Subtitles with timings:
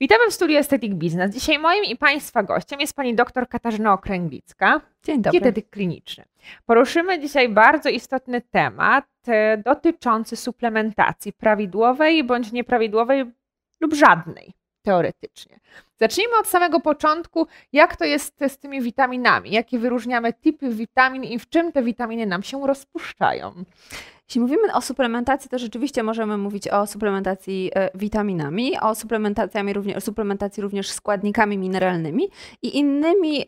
[0.00, 1.34] Witamy w studiu Aesthetic Business.
[1.34, 5.40] Dzisiaj moim i Państwa gościem jest pani dr Katarzyna Okręglicka, Dzień dobry.
[5.40, 6.24] dietetyk kliniczny.
[6.66, 13.24] Poruszymy dzisiaj bardzo istotny temat e, dotyczący suplementacji prawidłowej bądź nieprawidłowej
[13.80, 15.60] lub żadnej teoretycznie.
[16.00, 21.38] Zacznijmy od samego początku, jak to jest z tymi witaminami, jakie wyróżniamy typy witamin i
[21.38, 23.64] w czym te witaminy nam się rozpuszczają.
[24.28, 29.96] Jeśli mówimy o suplementacji, to rzeczywiście możemy mówić o suplementacji e, witaminami, o suplementacjami również,
[29.96, 32.28] o suplementacji również składnikami mineralnymi
[32.62, 33.44] i innymi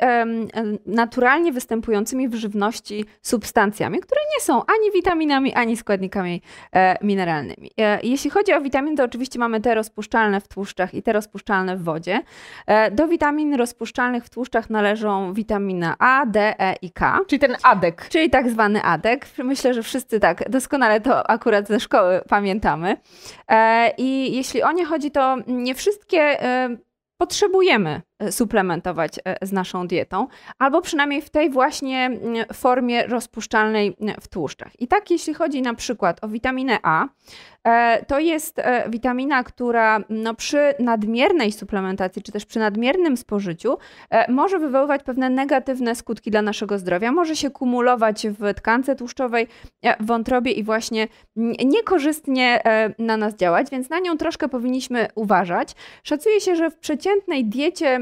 [0.86, 7.70] naturalnie występującymi w żywności substancjami, które nie są ani witaminami, ani składnikami e, mineralnymi.
[7.78, 11.76] E, jeśli chodzi o witaminy, to oczywiście mamy te rozpuszczalne w tłuszczach i te rozpuszczalne
[11.76, 12.22] w wodzie.
[12.92, 17.18] Do witamin rozpuszczalnych w tłuszczach należą witamina A, D, E i K.
[17.26, 18.08] Czyli ten adek.
[18.08, 19.26] Czyli tak zwany ADEK.
[19.38, 20.65] Myślę, że wszyscy tak doskonale
[21.00, 22.96] to akurat ze szkoły pamiętamy.
[23.48, 26.76] E, I jeśli o nie chodzi, to nie wszystkie e,
[27.18, 30.26] potrzebujemy suplementować e, z naszą dietą,
[30.58, 34.80] albo przynajmniej w tej właśnie mm, formie rozpuszczalnej mm, w tłuszczach.
[34.80, 37.06] I tak, jeśli chodzi na przykład o witaminę A,
[37.64, 43.78] e, to jest e, witamina, która no, przy nadmiernej suplementacji, czy też przy nadmiernym spożyciu,
[44.10, 47.12] e, może wywoływać pewne negatywne skutki dla naszego zdrowia.
[47.12, 49.48] Może się kumulować w tkance tłuszczowej,
[49.82, 51.08] e, w wątrobie i właśnie
[51.64, 55.74] niekorzystnie e, na nas działać, więc na nią troszkę powinniśmy uważać.
[56.02, 58.00] Szacuje się, że w przeciętnej diecie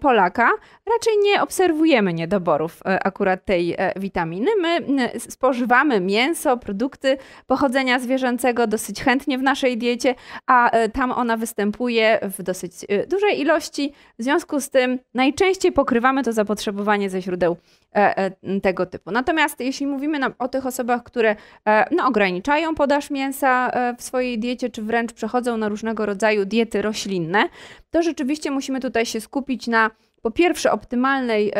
[0.00, 0.50] Polaka
[0.86, 4.50] raczej nie obserwujemy niedoborów e, akurat tej e, witaminy.
[4.60, 10.14] My mm, spożywamy mięso, produkty pochodzenia zwierzęcego dosyć chętnie w naszej diecie,
[10.46, 12.72] a e, tam ona występuje w dosyć
[13.08, 13.92] dużej ilości.
[14.18, 17.56] W związku z tym najczęściej pokrywamy to zapotrzebowanie ze źródeł
[18.62, 19.10] tego typu.
[19.10, 24.38] Natomiast jeśli mówimy o tych osobach, które e, no, ograniczają podaż mięsa e, w swojej
[24.38, 27.48] diecie, czy wręcz przechodzą na różnego rodzaju diety roślinne,
[27.90, 29.90] to rzeczywiście musimy tutaj się skupić na
[30.22, 31.52] po pierwsze optymalnej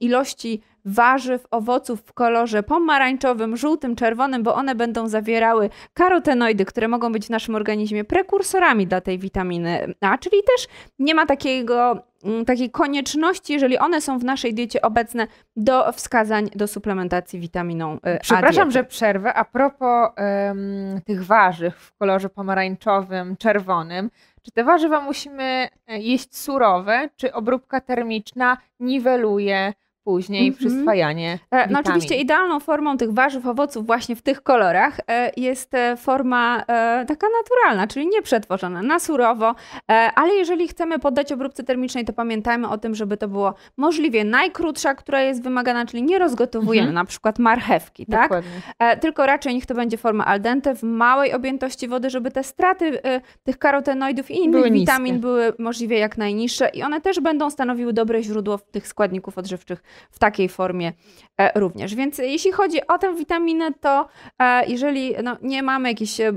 [0.00, 7.12] ilości warzyw, owoców w kolorze pomarańczowym, żółtym, czerwonym, bo one będą zawierały karotenoidy, które mogą
[7.12, 12.02] być w naszym organizmie prekursorami dla tej witaminy A, czyli też nie ma takiego,
[12.46, 15.26] takiej konieczności, jeżeli one są w naszej diecie obecne,
[15.56, 18.18] do wskazań do suplementacji witaminą e, A.
[18.18, 18.72] Przepraszam, diety.
[18.72, 19.34] że przerwę.
[19.34, 24.10] A propos em, tych warzyw w kolorze pomarańczowym, czerwonym,
[24.42, 29.72] czy te warzywa musimy e, jeść surowe, czy obróbka termiczna niweluje
[30.10, 30.58] później Mhm.
[30.70, 31.72] przyswajanie E, witamin?
[31.72, 36.58] No oczywiście idealną formą tych warzyw, owoców właśnie w tych kolorach e, jest e, forma
[36.60, 39.54] e, taka naturalna, czyli nieprzetworzona, na surowo,
[39.90, 44.24] e, ale jeżeli chcemy poddać obróbce termicznej, to pamiętajmy o tym, żeby to było możliwie
[44.24, 46.94] najkrótsza, która jest wymagana, czyli nie rozgotowujemy Mhm.
[46.94, 48.22] na przykład marchewki, tak?
[48.22, 48.50] Dokładnie.
[48.78, 52.44] E, tylko raczej niech to będzie forma al dente w małej objętości wody, żeby te
[52.44, 54.80] straty e, tych karotenoidów i innych Były niskie.
[54.92, 59.82] witamin były możliwie jak najniższe i one też będą stanowiły dobre źródło tych składników odżywczych
[60.10, 60.92] w takiej formie
[61.40, 61.94] e, również.
[61.94, 64.08] Więc jeśli chodzi o tę witaminę, to
[64.38, 66.32] e, jeżeli no, nie mamy jakichś e,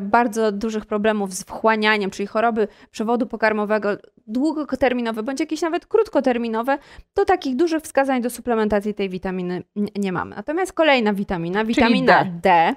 [0.00, 3.88] bardzo dużych problemów z wchłanianiem, czyli choroby przewodu pokarmowego
[4.26, 6.78] długoterminowe, bądź jakieś nawet krótkoterminowe,
[7.14, 9.62] to takich dużych wskazań do suplementacji tej witaminy
[9.96, 10.36] nie mamy.
[10.36, 12.30] Natomiast kolejna witamina, witamina D.
[12.42, 12.74] D.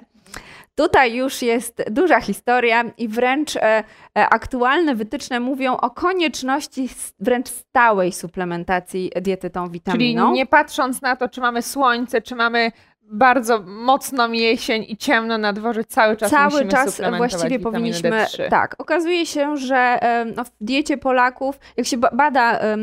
[0.76, 6.88] Tutaj już jest duża historia i wręcz e, e, aktualne wytyczne mówią o konieczności
[7.20, 10.32] wręcz stałej suplementacji diety tą Czyli witaminą.
[10.32, 12.72] nie patrząc na to, czy mamy słońce, czy mamy
[13.10, 18.10] bardzo mocną jesień i ciemno na dworze, cały czas Cały czas właściwie powinniśmy.
[18.10, 18.48] D3.
[18.48, 19.98] Tak, okazuje się, że
[20.36, 22.76] no, w diecie Polaków, jak się ba- bada e,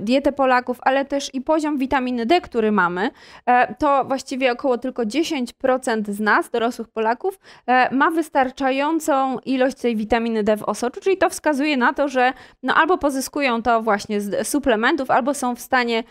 [0.00, 3.10] dietę Polaków, ale też i poziom witaminy D, który mamy,
[3.46, 9.96] e, to właściwie około tylko 10% z nas, dorosłych Polaków, e, ma wystarczającą ilość tej
[9.96, 12.32] witaminy D w osoczu, czyli to wskazuje na to, że
[12.62, 16.04] no, albo pozyskują to właśnie z suplementów, albo są w stanie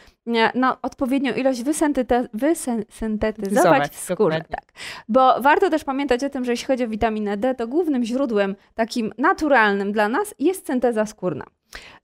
[0.56, 4.42] no, odpowiednią ilość wysyntetyzować Syntetyzować, w skórze.
[4.50, 4.66] Tak.
[5.10, 8.56] Bo warto też pamiętać o tym, że jeśli chodzi o witaminę D, to głównym źródłem
[8.76, 11.46] takim naturalnym dla nas jest synteza skórna.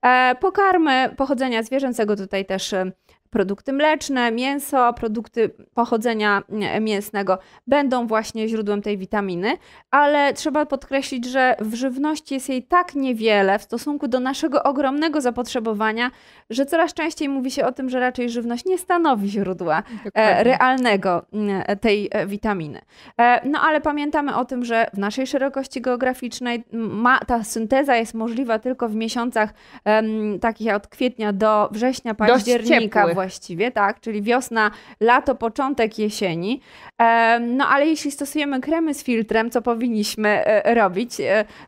[0.02, 2.76] E, pokarmy pochodzenia zwierzęcego tutaj też
[3.30, 7.38] produkty mleczne, mięso, produkty pochodzenia e, mięsnego
[7.68, 9.58] będą właśnie źródłem tej witaminy,
[9.92, 15.22] ale trzeba podkreślić, że w żywności jest jej tak niewiele w stosunku do naszego ogromnego
[15.22, 16.12] zapotrzebowania,
[16.50, 20.44] że coraz częściej mówi się o tym, że raczej żywność nie stanowi źródła e, Dokładnie.
[20.44, 21.26] realnego
[21.66, 22.82] e, tej e, witaminy.
[23.20, 28.14] E, No ale pamiętamy o tym, że w naszej szerokości geograficznej ma, ta synteza jest
[28.14, 29.54] możliwa tylko w miesiącach
[30.42, 36.62] takich od kwietnia do września, października właściwie, tak, czyli wiosna, lato, początek jesieni.
[37.42, 41.12] No ale jeśli stosujemy kremy z filtrem, co powinniśmy robić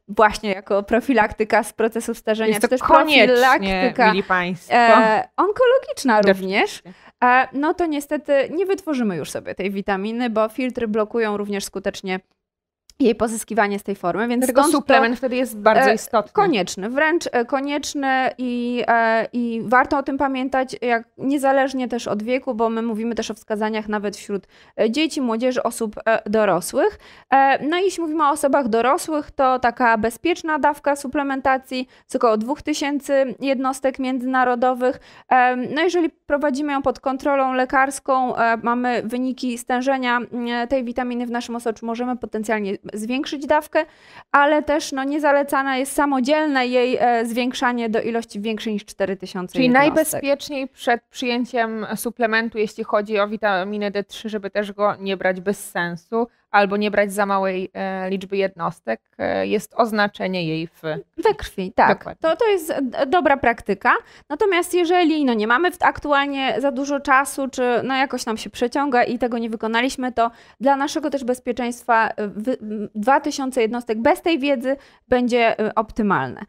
[0.07, 4.13] właśnie jako profilaktyka z procesów starzenia, Jest to czy też profilaktyka
[5.38, 6.83] onkologiczna również,
[7.54, 12.19] no to niestety nie wytworzymy już sobie tej witaminy, bo filtry blokują również skutecznie
[13.01, 16.31] jej pozyskiwanie z tej formy, więc Dlatego suplement to, wtedy jest bardzo e, istotny.
[16.33, 22.24] Konieczny, wręcz e, konieczny i, e, i warto o tym pamiętać, jak, niezależnie też od
[22.24, 24.48] wieku, bo my mówimy też o wskazaniach nawet wśród
[24.89, 25.95] dzieci, młodzieży, osób
[26.25, 27.00] dorosłych.
[27.69, 33.25] No i jeśli mówimy o osobach dorosłych, to taka bezpieczna dawka suplementacji z około 2000
[33.39, 35.00] jednostek międzynarodowych.
[35.75, 38.33] No jeżeli prowadzimy ją pod kontrolą lekarską,
[38.63, 40.19] mamy wyniki stężenia
[40.69, 43.86] tej witaminy w naszym osoczu, możemy potencjalnie zwiększyć dawkę,
[44.32, 49.66] ale też no, niezalecane jest samodzielne jej e, zwiększanie do ilości większej niż 4000 Czyli
[49.66, 49.96] jednostek.
[49.96, 55.70] najbezpieczniej przed przyjęciem suplementu, jeśli chodzi o witaminę D3, żeby też go nie brać bez
[55.70, 60.81] sensu, albo nie brać za małej e, liczby jednostek, e, jest oznaczenie jej w...
[61.18, 62.15] We krwi, tak.
[62.19, 62.74] To, to jest
[63.07, 63.94] dobra praktyka.
[64.30, 69.03] Natomiast jeżeli no, nie mamy aktualnie za dużo czasu, czy no, jakoś nam się przeciąga
[69.03, 72.09] i tego nie wykonaliśmy, to dla naszego też bezpieczeństwa
[72.95, 74.77] 2000 jednostek bez tej wiedzy
[75.07, 76.45] będzie e, optymalne.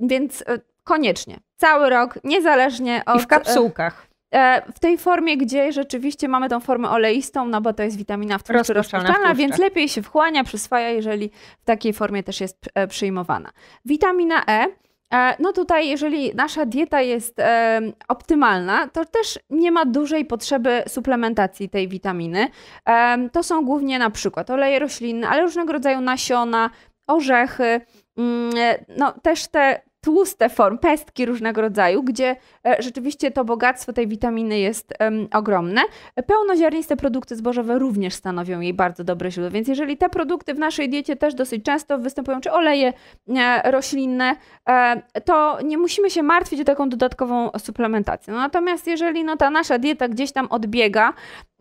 [0.00, 0.44] Więc
[0.84, 3.20] koniecznie, cały rok, niezależnie od...
[3.20, 4.11] I w kapsułkach.
[4.32, 8.38] E, w tej formie, gdzie rzeczywiście mamy tą formę oleistą, no bo to jest witamina
[8.38, 11.30] w tłuszczu rozpuszczalna, więc lepiej się wchłania, przyswaja, jeżeli
[11.60, 13.50] w takiej formie też jest e, przyjmowana.
[13.84, 14.66] Witamina E.
[15.14, 20.82] e no tutaj, jeżeli nasza dieta jest e, optymalna, to też nie ma dużej potrzeby
[20.88, 22.48] suplementacji tej witaminy.
[22.88, 26.70] E, to są głównie na przykład oleje roślinne, ale różnego rodzaju nasiona,
[27.06, 27.80] orzechy,
[28.16, 28.52] mm,
[28.96, 34.58] no też te tłuste form, pestki różnego rodzaju, gdzie e, rzeczywiście to bogactwo tej witaminy
[34.58, 35.80] jest um, ogromne.
[36.26, 40.88] Pełnoziarniste produkty zbożowe również stanowią jej bardzo dobre źródło, więc jeżeli te produkty w naszej
[40.88, 42.92] diecie też dosyć często występują, czy oleje
[43.28, 44.36] e, roślinne,
[44.68, 48.32] e, to nie musimy się martwić o taką dodatkową suplementację.
[48.32, 51.12] No, natomiast jeżeli no, ta nasza dieta gdzieś tam odbiega,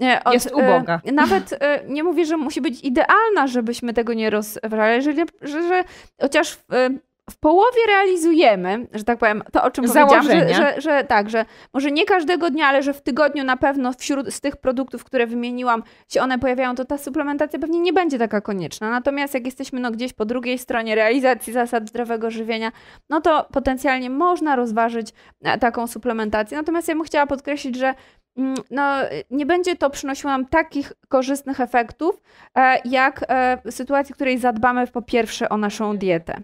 [0.02, 1.02] e, od, jest uboga.
[1.06, 5.68] E, nawet e, nie mówię, że musi być idealna, żebyśmy tego nie rozważali, jeżeli, że,
[5.68, 5.84] że
[6.22, 6.58] chociaż
[7.32, 10.22] w, połowie realizujemy, że tak powiem, to o czym Założenia.
[10.22, 13.58] powiedziałam, że, że, że, tak, że może nie każdego dnia, ale że w tygodniu na
[13.58, 17.94] pewno wśród z tych produktów, które wymieniłam, się one pojawiają, to ta suplementacja pewnie nie
[17.94, 18.90] będzie taka konieczna.
[18.90, 22.72] Natomiast jak jesteśmy no, gdzieś po drugiej stronie realizacji zasad zdrowego żywienia,
[23.10, 25.14] no to potencjalnie można rozważyć
[25.44, 26.58] e, taką suplementację.
[26.58, 27.94] Natomiast ja bym chciała podkreślić, że
[28.38, 28.96] mm, no,
[29.32, 32.22] nie będzie to przynosiło nam takich korzystnych efektów,
[32.58, 36.42] e, jak e, w sytuacji, w której zadbamy po pierwsze o naszą dietę.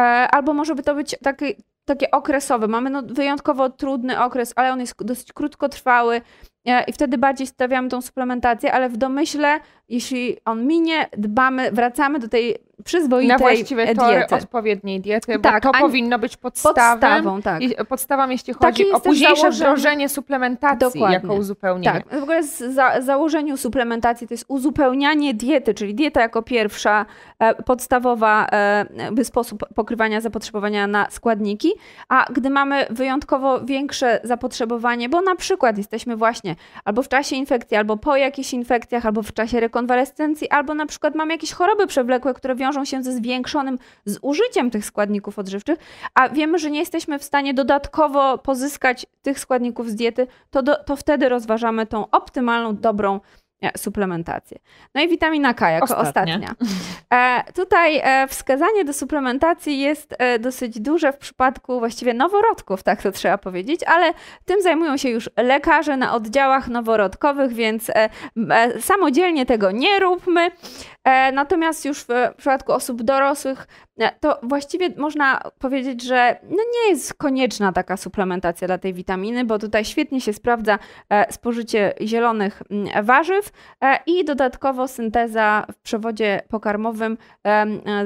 [0.00, 1.54] E, albo może by to być taki,
[1.84, 2.68] takie okresowe.
[2.68, 6.20] Mamy no wyjątkowo trudny okres, ale on jest dosyć krótkotrwały
[6.66, 9.60] e, i wtedy bardziej stawiamy tą suplementację, ale w domyśle,
[9.90, 14.34] jeśli on minie, dbamy, wracamy do tej przyzwoitej Na właściwe tory diety.
[14.34, 17.60] odpowiedniej diety, bo tak, to powinno być podstawą, podstawą, tak.
[17.88, 21.14] podstawą jeśli chodzi o późniejsze wdrożenie suplementacji Dokładnie.
[21.14, 22.02] jako uzupełnienie.
[22.10, 27.06] Tak, w ogóle z za, założeniu suplementacji to jest uzupełnianie diety, czyli dieta jako pierwsza
[27.38, 31.72] e, podstawowa e, sposób pokrywania zapotrzebowania na składniki,
[32.08, 37.76] a gdy mamy wyjątkowo większe zapotrzebowanie, bo na przykład jesteśmy właśnie albo w czasie infekcji,
[37.76, 42.34] albo po jakichś infekcjach, albo w czasie rekonwalescencji, albo na przykład mamy jakieś choroby przewlekłe,
[42.34, 45.78] które wiążą się ze zwiększonym zużyciem tych składników odżywczych,
[46.14, 50.84] a wiemy, że nie jesteśmy w stanie dodatkowo pozyskać tych składników z diety, to, do,
[50.84, 53.20] to wtedy rozważamy tą optymalną, dobrą
[53.76, 54.58] suplementację.
[54.94, 56.38] No i witamina K jako Ostatnia.
[56.38, 56.54] ostatnia.
[57.12, 63.02] E, tutaj e, wskazanie do suplementacji jest e, dosyć duże w przypadku właściwie noworodków, tak
[63.02, 64.12] to trzeba powiedzieć, ale
[64.44, 67.90] tym zajmują się już lekarze na oddziałach noworodkowych, więc
[68.80, 70.50] samodzielnie tego nie róbmy.
[71.32, 73.66] natomiast już w przypadku osób dorosłych
[74.20, 79.58] to właściwie można powiedzieć, że no nie jest konieczna taka suplementacja dla tej witaminy, bo
[79.58, 80.78] tutaj świetnie się sprawdza
[81.30, 82.62] spożycie zielonych
[83.02, 83.52] warzyw,
[83.84, 87.18] E, i dodatkowo synteza w przewodzie pokarmowym.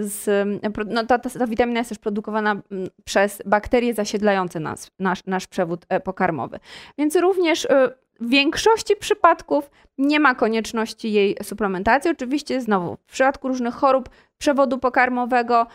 [0.01, 0.49] Z,
[0.87, 2.57] no ta, ta, witamina jest też produkowana
[3.05, 6.61] przez bakterie zasiedlające nas, nasz, nasz przewód e, pokarmowy.
[6.99, 12.11] Więc również e, w większości przypadków nie ma konieczności jej suplementacji.
[12.11, 14.09] Oczywiście znowu w przypadku różnych chorób
[14.45, 15.67] przewodu pokarmowego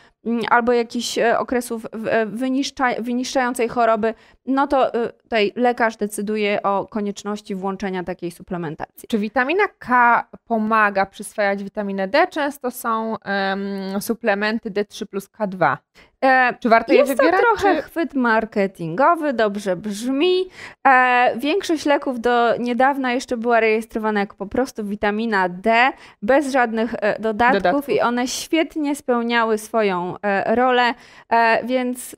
[0.49, 4.13] albo jakichś e, okresów e, wyniszcza, wyniszczającej choroby,
[4.45, 9.07] no to e, tutaj lekarz decyduje o konieczności włączenia takiej suplementacji.
[9.07, 12.27] Czy witamina K pomaga przyswajać witaminę D?
[12.27, 15.77] Często są um, suplementy D3 plus K2.
[16.21, 17.31] E, czy warto je wybierać?
[17.31, 17.81] Jest to trochę czy...
[17.81, 20.49] chwyt marketingowy, dobrze brzmi.
[20.87, 26.95] E, większość leków do niedawna jeszcze była rejestrowana jako po prostu witamina D, bez żadnych
[27.19, 27.89] dodatków, dodatków.
[27.89, 30.93] i one świetnie spełniały swoją rolę,
[31.29, 32.15] e, więc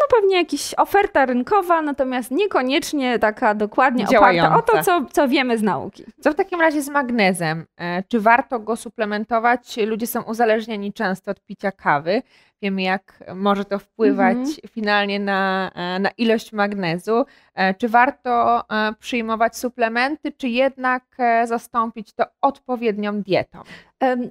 [0.00, 4.48] no pewnie jakaś oferta rynkowa, natomiast niekoniecznie taka dokładnie Działająca.
[4.56, 6.04] oparta o to, co, co wiemy z nauki.
[6.20, 7.66] Co w takim razie z magnezem?
[7.76, 9.76] E, czy warto go suplementować?
[9.86, 12.22] Ludzie są uzależnieni często od picia kawy.
[12.62, 14.56] Wiemy, jak może to wpływać mhm.
[14.68, 17.24] finalnie na, e, na ilość magnezu.
[17.54, 18.62] E, czy warto
[18.98, 21.02] przyjmować suplementy, czy jednak
[21.44, 23.62] zastąpić to odpowiednią dietą?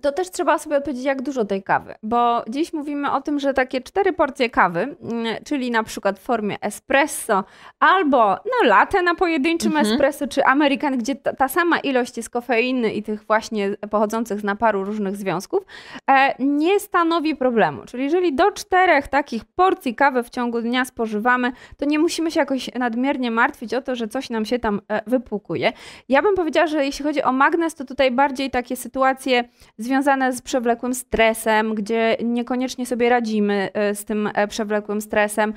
[0.02, 3.54] to też trzeba sobie odpowiedzieć, jak dużo tej kawy, bo dziś mówimy o tym, że
[3.54, 7.44] takie cztery porcje kawy, mm, czyli na przykład w formie espresso
[7.80, 9.88] albo no latte na pojedynczym mhm.
[9.88, 14.44] espresso, czy american, gdzie ta, ta, sama ilość jest kofeiny i tych właśnie pochodzących z
[14.44, 15.64] naparu różnych związków,
[16.10, 17.86] e, nie stanowi problemu.
[17.86, 22.40] Czyli jeżeli do czterech takich porcji kawy w ciągu dnia spożywamy, to nie musimy się
[22.40, 25.74] jakoś nadmiernie martwić o to, że coś nam się tam e, wypłukuje.
[26.10, 29.44] Ja bym powiedziała, że jeśli chodzi o magnez, to tutaj bardziej takie sytuacje
[29.78, 35.54] związane z przewlekłym stresem, gdzie niekoniecznie sobie radzimy e, z tym e, przewlekłym stresem,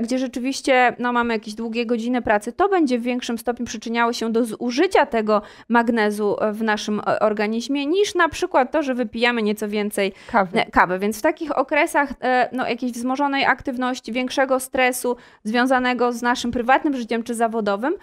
[0.00, 4.32] gdzie rzeczywiście no, mamy jakieś długie godziny pracy, to będzie w większym stopniu przyczyniało się
[4.32, 10.12] do zużycia tego magnezu w naszym organizmie, niż na przykład to, że wypijamy nieco więcej
[10.32, 10.64] kawy.
[10.72, 10.98] kawy.
[10.98, 12.01] Więc w takich okresach
[12.52, 17.94] no, jakiejś wzmożonej aktywności, większego stresu związanego z naszym prywatnym życiem czy zawodowym,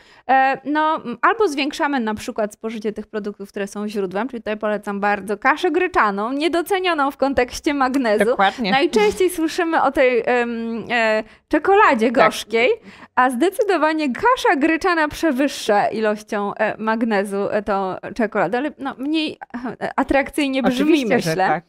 [0.65, 5.38] no, albo zwiększamy na przykład spożycie tych produktów, które są źródłem, czyli tutaj polecam bardzo
[5.38, 8.25] kaszę gryczaną, niedocenioną w kontekście magnezu.
[8.25, 8.72] Dokładnie.
[8.72, 12.25] Najczęściej słyszymy o tej um, e, czekoladzie tak.
[12.25, 13.10] gorzkiej, tak.
[13.15, 19.38] a zdecydowanie kasza gryczana przewyższa ilością e, magnezu e, tą czekoladę, ale no, mniej
[19.82, 21.48] e, atrakcyjnie brzmi, Oczywiście, myślę.
[21.48, 21.63] Tak.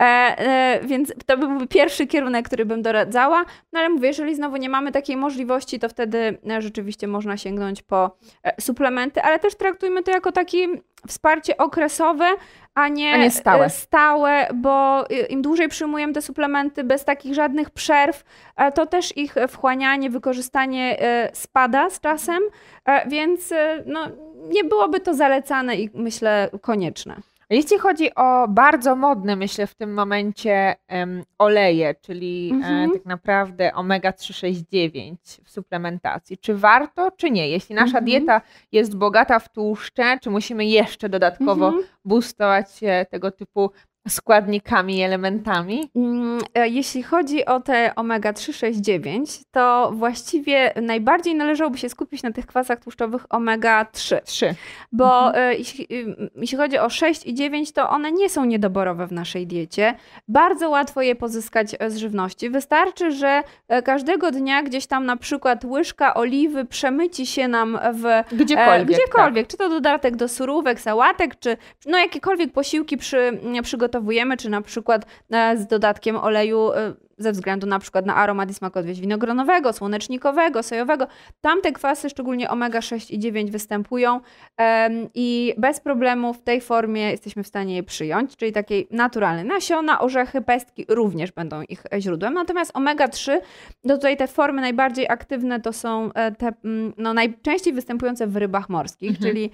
[0.00, 3.44] E, e, więc to byłby pierwszy kierunek, który bym doradzała.
[3.72, 8.16] No ale mówię, jeżeli znowu nie mamy takiej możliwości, to wtedy rzeczywiście można sięgnąć po
[8.60, 10.68] suplementy, ale też traktujmy to jako taki
[11.08, 12.26] wsparcie okresowe,
[12.74, 13.64] a nie, a nie stałe.
[13.64, 18.24] E, stałe, bo im dłużej przyjmujemy te suplementy bez takich żadnych przerw,
[18.56, 22.42] e, to też ich wchłanianie, wykorzystanie e, spada z czasem,
[23.06, 23.54] więc
[23.86, 24.08] no,
[24.48, 27.16] nie byłoby to zalecane i myślę konieczne.
[27.50, 32.90] Jeśli chodzi o bardzo modne, myślę w tym momencie um, oleje, czyli mhm.
[32.90, 35.14] e, tak naprawdę omega-369
[35.44, 37.48] w suplementacji, czy warto, czy nie?
[37.48, 38.04] Jeśli nasza mhm.
[38.04, 38.40] dieta
[38.72, 41.84] jest bogata w tłuszcze, czy musimy jeszcze dodatkowo mhm.
[42.04, 42.66] boostować
[43.10, 43.70] tego typu
[44.08, 45.90] składnikami i elementami?
[45.96, 52.46] Mm, e, jeśli chodzi o te omega-369, to właściwie najbardziej należałoby się skupić na tych
[52.46, 54.20] kwasach tłuszczowych omega-3.
[54.24, 54.54] 3.
[54.92, 55.44] Bo mhm.
[55.44, 55.86] E, jeśli,
[56.36, 59.94] jeśli, chodzi o 6 i 9, to one nie są niedoborowe w naszej diecie.
[60.28, 62.50] Bardzo łatwo je pozyskać z żywności.
[62.50, 68.34] Wystarczy, że e, każdego dnia gdzieś tam na przykład łyżka oliwy przemyci się nam w
[68.36, 68.98] gdziekolwiek.
[68.98, 69.46] gdziekolwiek.
[69.46, 69.50] Tak.
[69.50, 74.62] Czy to dodatek do surówek, sałatek, czy no jakiekolwiek posiłki przy przygotowaniu przygotowujemy, czy na
[74.62, 79.00] przykład e, z dodatkiem oleju e, ze względu na przykład na aromat i smak odwieź
[79.00, 81.06] winogronowego, słonecznikowego, sojowego.
[81.40, 84.20] Tam te kwasy, szczególnie omega-6 i 9 występują
[85.14, 90.00] i bez problemu w tej formie jesteśmy w stanie je przyjąć, czyli takiej naturalne nasiona,
[90.00, 92.34] orzechy, pestki również będą ich źródłem.
[92.34, 93.38] Natomiast omega-3,
[93.88, 98.36] to tutaj te formy najbardziej aktywne to są e, te mm, no, najczęściej występujące w
[98.36, 99.28] rybach morskich, mhm.
[99.28, 99.50] czyli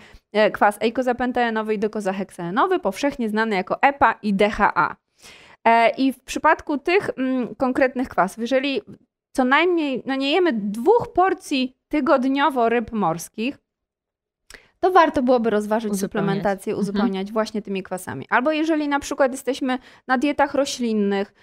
[0.52, 5.05] kwas eikozapentaenowy i dokozaheksaenowy, powszechnie znany jako EPA i DHA.
[5.66, 8.82] E, I w przypadku tych mm, konkretnych kwasów, jeżeli
[9.32, 13.58] co najmniej, no nie jemy dwóch porcji tygodniowo ryb morskich,
[14.80, 16.10] to warto byłoby rozważyć uzupełniać.
[16.10, 16.82] suplementację, mhm.
[16.82, 17.32] uzupełniać mhm.
[17.32, 18.26] właśnie tymi kwasami.
[18.30, 21.34] Albo jeżeli na przykład jesteśmy na dietach roślinnych,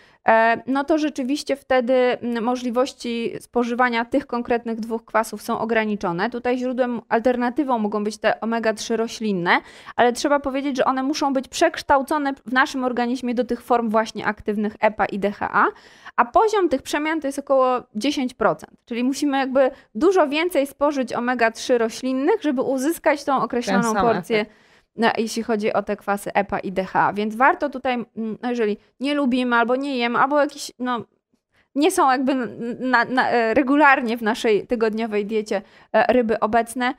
[0.68, 6.30] no to rzeczywiście wtedy możliwości spożywania tych konkretnych dwóch kwasów są ograniczone.
[6.30, 9.52] Tutaj źródłem, alternatywą mogą być te omega-3 roślinne,
[9.96, 14.26] ale trzeba powiedzieć, że one muszą być przekształcone w naszym organizmie do tych form właśnie
[14.26, 15.66] aktywnych EPA i DHA,
[16.16, 21.78] a poziom tych przemian to jest około 10%, czyli musimy jakby dużo więcej spożyć omega-3
[21.78, 24.46] roślinnych, żeby uzyskać tą określoną porcję.
[24.96, 27.14] No, jeśli chodzi o te kwasy EPA i DHA.
[27.14, 31.06] Więc warto tutaj, mm, no, jeżeli nie lubimy albo nie jemy, albo jakieś, no,
[31.76, 32.36] nie są jakby
[32.80, 35.62] na, na, regularnie w naszej tygodniowej diecie
[35.94, 36.94] e, ryby obecne,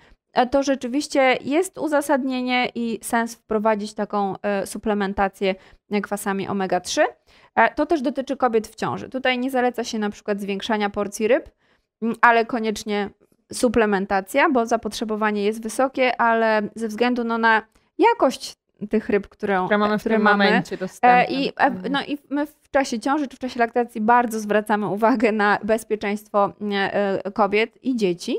[0.50, 4.34] to rzeczywiście jest uzasadnienie i sens wprowadzić taką
[4.64, 5.54] suplementację
[6.02, 7.00] kwasami omega-3.
[7.74, 9.08] To też dotyczy kobiet w ciąży.
[9.08, 11.50] Tutaj nie zaleca się na przykład zwiększania porcji ryb,
[12.20, 13.10] ale koniecznie
[13.52, 17.62] suplementacja, bo zapotrzebowanie jest wysokie, ale ze względu no, na
[17.98, 18.56] jakość
[18.90, 21.34] tych ryb, którą, które mamy w które tym mamy, momencie dostępne.
[21.34, 21.92] I, mhm.
[21.92, 26.52] no, I my w czasie ciąży czy w czasie laktacji bardzo zwracamy uwagę na bezpieczeństwo
[26.72, 28.38] e, kobiet i dzieci,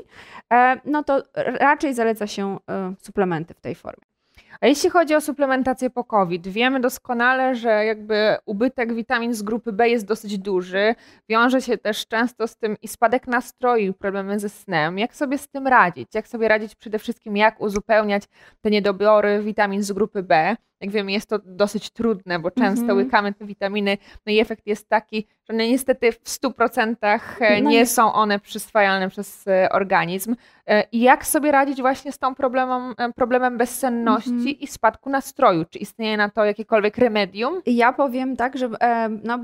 [0.52, 4.15] e, no to raczej zaleca się e, suplementy w tej formie.
[4.60, 9.72] A jeśli chodzi o suplementację po COVID, wiemy doskonale, że jakby ubytek witamin z grupy
[9.72, 10.94] B jest dosyć duży.
[11.28, 14.98] Wiąże się też często z tym i spadek nastroju, problemy ze snem.
[14.98, 16.08] Jak sobie z tym radzić?
[16.14, 18.22] Jak sobie radzić przede wszystkim, jak uzupełniać
[18.60, 20.56] te niedobory witamin z grupy B?
[20.80, 23.04] Jak wiemy, jest to dosyć trudne, bo często mm -hmm.
[23.04, 26.94] łykamy te witaminy, no i efekt jest taki, że no niestety w 100%
[27.40, 30.36] e, no nie są one przyswajalne przez e, organizm.
[30.66, 34.56] E, I jak sobie radzić właśnie z tą problemem, problemem bezsenności mm -hmm.
[34.60, 35.64] i spadku nastroju?
[35.64, 37.62] Czy istnieje na to jakiekolwiek remedium?
[37.66, 38.70] Ja powiem tak, że
[39.24, 39.38] no,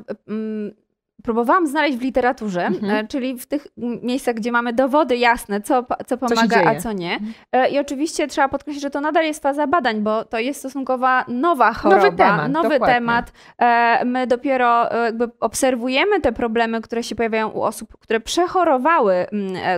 [1.23, 2.93] próbowałam znaleźć w literaturze, mhm.
[3.05, 3.67] E, czyli w tych
[4.03, 7.13] miejscach, gdzie mamy dowody jasne, co, co pomaga, co a co nie.
[7.13, 7.33] Mhm.
[7.53, 11.25] E, I oczywiście trzeba podkreślić, że to nadal jest faza badań, bo to jest stosunkowa
[11.29, 12.53] nowa choroba, nowy temat.
[12.53, 13.33] Nowy temat.
[13.59, 19.27] E, my dopiero jakby obserwujemy te problemy, które się pojawiają u osób, które przechorowały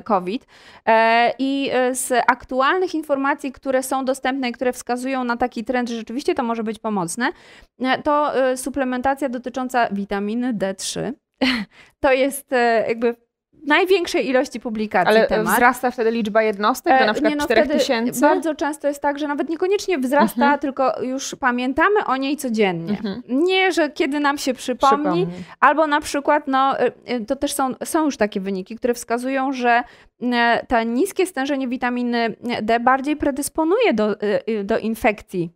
[0.04, 0.46] COVID
[1.38, 6.34] i z aktualnych informacji, które są dostępne i które wskazują na taki trend, że rzeczywiście
[6.34, 7.32] to może być pomocne,
[8.04, 11.12] to suplementacja dotycząca witaminy D3
[12.00, 13.16] to jest e, jakby
[13.66, 15.54] największej ilości publikacji Ale temat.
[15.54, 18.20] wzrasta wtedy liczba jednostek do na e, przykład nie, no 4000?
[18.20, 20.58] Bardzo często jest tak, że nawet niekoniecznie wzrasta, mhm.
[20.58, 22.90] tylko już pamiętamy o niej codziennie.
[22.90, 23.22] Mhm.
[23.28, 25.44] Nie, że kiedy nam się przypomni, przypomni.
[25.60, 29.82] albo na przykład, no e, to też są, są już takie wyniki, które wskazują, że
[30.68, 34.16] to niskie stężenie witaminy D bardziej predysponuje do,
[34.64, 35.50] do infekcji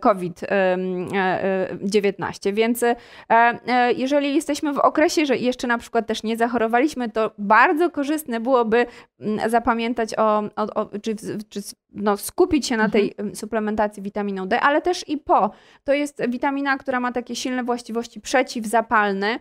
[0.00, 2.52] COVID-19.
[2.52, 2.96] Więc e,
[3.28, 8.40] e, jeżeli jesteśmy w okresie, że jeszcze na przykład też nie zachorowaliśmy, to bardzo korzystne
[8.40, 8.86] byłoby
[9.20, 11.16] mm, zapamiętać o, o, o czy,
[11.48, 11.60] czy
[11.92, 13.36] no, skupić się na tej mhm.
[13.36, 15.50] suplementacji witaminą D, ale też i po.
[15.84, 19.38] To jest witamina, która ma takie silne właściwości przeciwzapalne,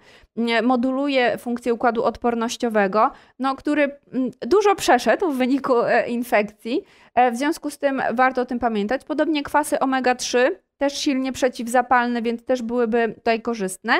[0.64, 4.00] moduluje funkcję układu odpornościowego, no, który
[4.42, 5.74] dużo przeszedł w wyniku
[6.08, 6.84] infekcji.
[7.32, 9.04] W związku z tym warto o tym pamiętać.
[9.04, 10.38] Podobnie kwasy omega-3
[10.78, 13.94] też silnie przeciwzapalne, więc też byłyby tutaj korzystne.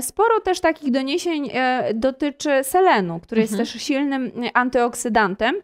[0.00, 3.58] Sporo też takich doniesień e, dotyczy selenu, który mhm.
[3.58, 5.56] jest też silnym antyoksydantem.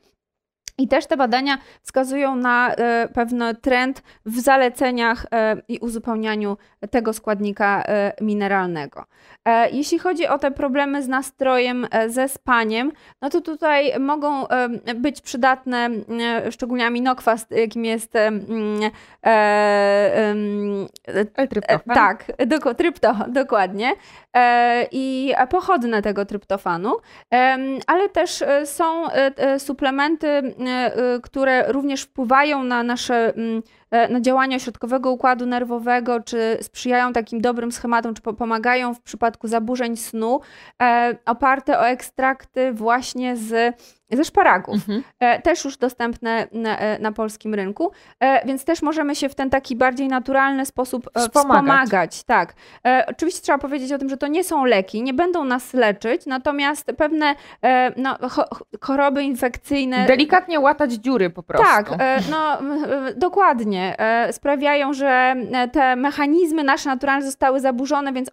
[0.83, 6.57] I też te badania wskazują na e, pewien trend w zaleceniach e, i uzupełnianiu
[6.91, 9.05] tego składnika e, mineralnego.
[9.73, 12.93] Jeśli chodzi o te problemy z nastrojem, ze spaniem,
[13.23, 14.47] no to tutaj mogą
[14.95, 15.91] być przydatne
[16.51, 18.13] szczególnie aminokwas, jakim jest
[21.51, 21.95] tryptofan.
[21.95, 22.33] Tak,
[22.77, 23.93] trypto, dokładnie.
[24.93, 26.97] I pochodne tego tryptofanu,
[27.87, 29.05] ale też są
[29.59, 30.55] suplementy
[31.23, 33.63] które również wpływają na nasze mm,
[34.11, 39.97] na działania środkowego układu nerwowego, czy sprzyjają takim dobrym schematom, czy pomagają w przypadku zaburzeń
[39.97, 40.41] snu,
[40.83, 43.77] e, oparte o ekstrakty właśnie z
[44.17, 45.03] ze szparagów, mhm.
[45.21, 49.35] E, też już dostępne na, e, na, polskim rynku, e, więc też możemy się w
[49.35, 51.31] ten taki bardziej naturalny sposób wspomagać.
[51.31, 52.25] wspomagać.
[52.25, 52.55] Tak.
[53.07, 56.93] Oczywiście trzeba powiedzieć o tym, że to nie są leki, nie będą nas leczyć, natomiast
[56.99, 57.35] pewne
[57.97, 58.17] no,
[58.81, 60.07] choroby infekcyjne...
[60.07, 61.67] Delikatnie łatać dziury po prostu.
[61.67, 61.91] Tak,
[62.31, 62.59] no
[63.17, 63.82] dokładnie.
[64.33, 65.35] Sprawiają, że
[65.73, 68.31] te mechanizmy nasze naturalne zostały zaburzone, więc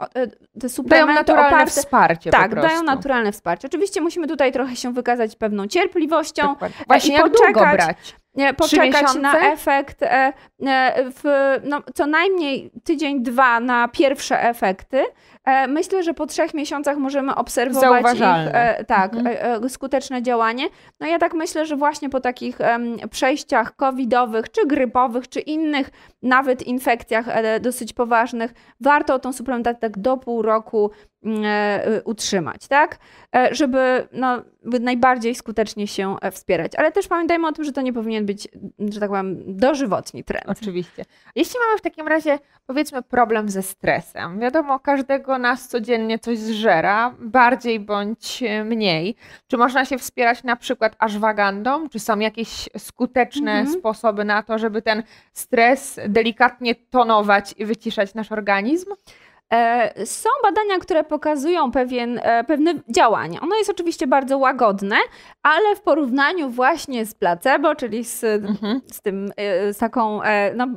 [0.62, 1.72] te suplementy dają naturalne oparte...
[1.72, 3.68] wsparcie Tak, dają naturalne wsparcie.
[3.68, 6.86] Oczywiście musimy tutaj trochę się wykazać pewną cierpliwością Dokładnie.
[6.88, 8.16] Właśnie i poczekać, brać?
[8.58, 10.34] Poczekać na efekt e,
[10.65, 11.23] e, w
[11.63, 15.06] no, co najmniej tydzień, dwa na pierwsze efekty.
[15.45, 18.21] E, myślę, że po trzech miesiącach możemy obserwować ich,
[18.88, 19.69] tak, mhm.
[19.69, 20.65] skuteczne działanie.
[20.99, 22.58] No ja tak myślę, że właśnie po takich
[23.12, 25.89] przejściach covidowych, czy grypowych, czy innych
[26.21, 27.25] nawet infekcjach
[27.62, 30.91] dosyć poważnych, warto tą suplementację tak do pół roku
[32.04, 32.98] utrzymać, tak?
[33.52, 36.76] Żeby no, najbardziej skutecznie się wspierać.
[36.76, 38.48] Ale też pamiętajmy o tym, że to nie powinien być,
[38.90, 40.46] że tak powiem, dożywotni trend.
[40.48, 41.06] Oczywiście.
[41.36, 47.16] Jeśli mamy w takim razie, powiedzmy, problem ze stresem, wiadomo, każdego nas codziennie coś zżera,
[47.20, 49.16] bardziej bądź mniej.
[49.48, 51.90] Czy można się wspierać na przykład ashwagandą?
[51.90, 53.80] Czy są jakieś skuteczne mhm.
[53.80, 55.04] sposoby na to, żeby ten
[55.34, 58.94] stres delikatnie tonować i wyciszać nasz organizm?
[59.54, 63.42] E, są badania, które pokazują pewien, e, pewne działanie.
[63.42, 64.96] Ono jest oczywiście bardzo łagodne,
[65.44, 68.82] ale w porównaniu właśnie z placebo, czyli z, mhm.
[68.92, 69.32] z tym,
[69.72, 70.22] z taką
[70.56, 70.68] no,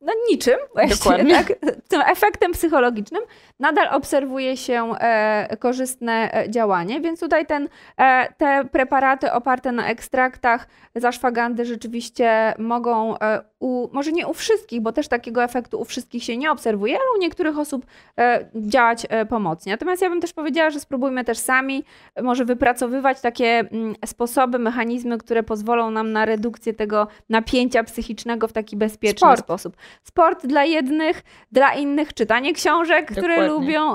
[0.00, 1.52] no niczym właśnie, tak?
[1.88, 3.22] tym efektem psychologicznym
[3.60, 9.88] nadal obserwuje się e, korzystne e, działanie, więc tutaj ten, e, te preparaty oparte na
[9.88, 15.84] ekstraktach zaszwagandy rzeczywiście mogą, e, u, może nie u wszystkich, bo też takiego efektu u
[15.84, 17.86] wszystkich się nie obserwuje, ale u niektórych osób
[18.18, 19.72] e, działać e, pomocnie.
[19.72, 21.84] Natomiast ja bym też powiedziała, że spróbujmy też sami
[22.22, 28.52] może wypracowywać takie mm, sposoby, mechanizmy, które pozwolą nam na redukcję tego napięcia psychicznego w
[28.52, 29.40] taki bezpieczny Sport.
[29.40, 29.76] sposób.
[30.02, 31.22] Sport dla jednych,
[31.52, 33.22] dla innych czytanie książek, Dokładnie.
[33.22, 33.94] które lubią,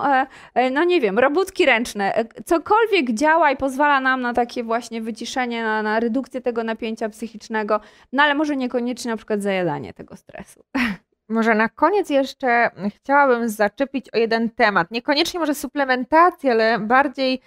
[0.72, 2.26] no nie wiem, robótki ręczne.
[2.46, 7.80] Cokolwiek działa i pozwala nam na takie właśnie wyciszenie, na, na redukcję tego napięcia psychicznego,
[8.14, 10.64] no ale może niekoniecznie na przykład zajadanie tego stresu.
[11.30, 14.92] Może na koniec jeszcze chciałabym zaczepić o jeden temat.
[14.92, 17.42] Niekoniecznie może suplementacji, ale bardziej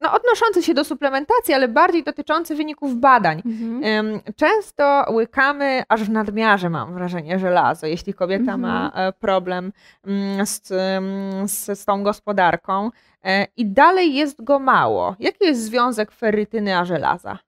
[0.00, 3.42] no, odnoszący się do suplementacji, ale bardziej dotyczący wyników badań.
[3.46, 4.20] Mhm.
[4.36, 8.60] Często łykamy aż w nadmiarze, mam wrażenie, żelazo, jeśli kobieta mhm.
[8.60, 9.72] ma e, problem
[10.06, 10.66] mm, z,
[11.46, 12.90] z, z tą gospodarką
[13.24, 15.16] e, i dalej jest go mało.
[15.18, 17.38] Jaki jest związek ferytyny a żelaza?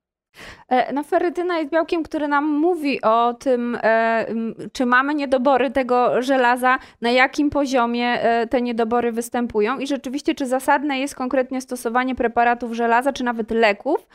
[0.68, 4.26] E, no, ferytyna jest białkiem, który nam mówi o tym, e,
[4.72, 10.46] czy mamy niedobory tego żelaza, na jakim poziomie e, te niedobory występują i rzeczywiście, czy
[10.46, 14.08] zasadne jest konkretnie stosowanie preparatów żelaza, czy nawet leków,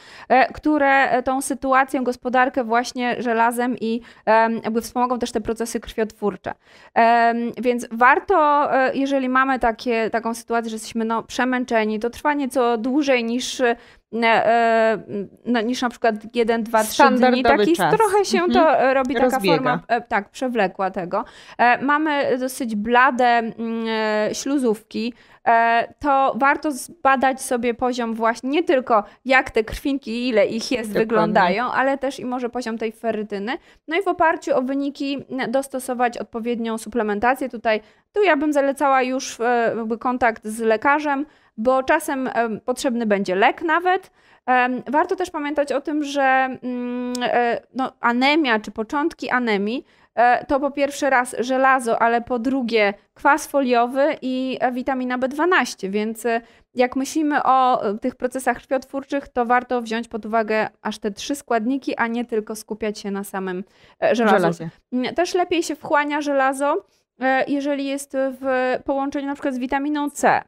[0.54, 4.02] które tą sytuację, gospodarkę właśnie żelazem i
[4.64, 6.54] jakby wspomogą też te procesy krwiotwórcze.
[7.58, 13.24] Więc warto, jeżeli mamy takie, taką sytuację, że jesteśmy no, przemęczeni, to trwa nieco dłużej
[13.24, 13.62] niż
[15.46, 17.44] no, niż na przykład 1, 2, 3 dni.
[17.44, 17.96] Taki czas.
[17.96, 18.54] trochę się mhm.
[18.54, 19.56] to e, robi taka Rozbiega.
[19.56, 21.26] forma e, tak, przewlekła tego.
[21.82, 23.54] Mamy dosyć blade mm,
[24.34, 25.14] śluzówki,
[26.00, 31.00] to warto zbadać sobie poziom właśnie nie tylko jak te krwinki, ile ich jest, Dokładnie.
[31.00, 33.58] wyglądają, ale też i może poziom tej ferytyny.
[33.88, 37.50] No i w oparciu o wyniki dostosować odpowiednią suplementację.
[37.50, 37.82] Tutaj
[38.14, 39.38] tu ja bym zalecała już
[40.00, 41.26] kontakt z lekarzem,
[41.58, 42.30] bo czasem
[42.66, 44.12] potrzebny będzie lek nawet.
[44.88, 49.86] Warto też pamiętać o tym, że mm, e, no, anemia czy początki anemii
[50.16, 55.90] e, to po pierwsze raz żelazo, ale po drugie kwas foliowy i e, witamina B12,
[55.90, 56.24] więc
[56.76, 61.96] jak myślimy o tych procesach krwiotwórczych, to warto wziąć pod uwagę aż te trzy składniki,
[61.96, 63.64] a nie tylko skupiać się na samym
[64.12, 64.38] żelazu.
[64.38, 64.70] Żelazie.
[64.94, 66.86] Mm, też lepiej się wchłania żelazo,
[67.48, 70.42] jeżeli jest w połączeniu na przykład z witaminą C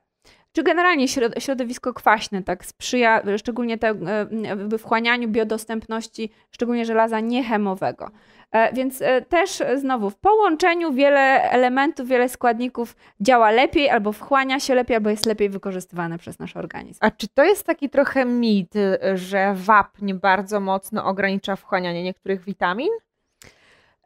[0.55, 1.07] czy generalnie
[1.39, 8.09] środowisko kwaśne tak sprzyja szczególnie te, e, wchłanianiu biodostępności, szczególnie żelaza niechemowego.
[8.51, 14.59] E, więc e, też znowu w połączeniu wiele elementów, wiele składników działa lepiej, albo wchłania
[14.59, 16.99] się lepiej, albo jest lepiej wykorzystywane przez nasz organizm.
[17.01, 18.73] A czy to jest taki trochę mit,
[19.13, 22.89] że wapń bardzo mocno ogranicza wchłanianie niektórych witamin?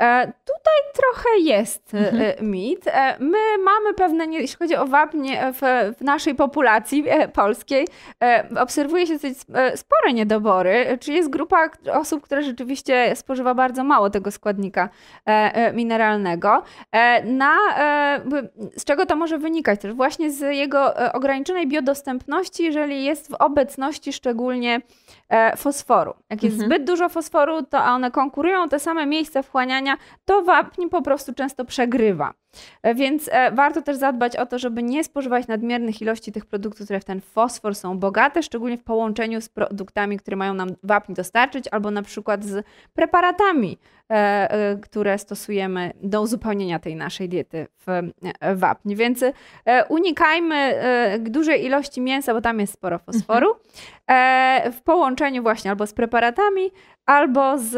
[0.02, 2.52] E, tutaj trochę jest e, mhm.
[2.52, 2.88] mit.
[2.88, 7.88] E, my mamy pewne, jeśli chodzi o wapnie w, w naszej populacji polskiej,
[8.60, 9.40] obserwuje się dosyć
[9.76, 10.98] spore niedobory.
[11.00, 14.90] Czy jest grupa osób, która rzeczywiście spożywa bardzo mało tego składnika
[15.74, 16.64] mineralnego.
[17.24, 17.58] Na,
[18.78, 19.82] z czego to może wynikać?
[19.82, 24.82] Też właśnie z jego ograniczonej biodostępności, jeżeli jest w obecności szczególnie
[25.58, 26.14] fosforu.
[26.30, 26.72] Jak jest mhm.
[26.72, 31.66] zbyt dużo fosforu, to one konkurują te same miejsca wchłaniania to wapń po prostu często
[31.66, 32.34] przegrywa.
[32.84, 36.86] E, więc e, warto też zadbać o to, żeby nie spożywać nadmiernych ilości tych produktów,
[36.86, 41.14] które w ten fosfor są bogate, szczególnie w połączeniu z produktami, które mają nam wapń
[41.14, 43.78] dostarczyć, albo na przykład z preparatami,
[44.10, 48.12] e, które stosujemy do uzupełnienia tej naszej diety w
[48.56, 48.96] wapń.
[48.96, 49.24] Więc
[49.90, 50.80] unikajmy
[51.20, 53.56] dużej ilości mięsa, bo tam jest sporo fosforu,
[54.08, 54.74] mhm.
[54.74, 56.72] w połączeniu właśnie albo z preparatami,
[57.06, 57.76] albo z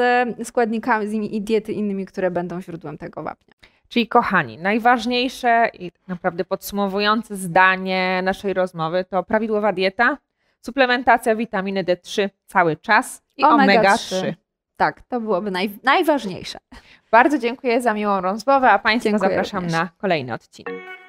[0.47, 3.70] składnikami i diety innymi, które będą źródłem tego wapnia.
[3.91, 10.17] Czyli kochani, najważniejsze i tak naprawdę podsumowujące zdanie naszej rozmowy to prawidłowa dieta,
[10.62, 14.17] suplementacja witaminy D3 cały czas i omega-3.
[14.17, 14.34] Omega
[14.77, 16.60] tak, to byłoby naj, najważniejsze.
[17.12, 19.80] Bardzo dziękuję za miłą rozmowę, a Państwa dziękuję zapraszam również.
[19.80, 21.01] na kolejny odcinek.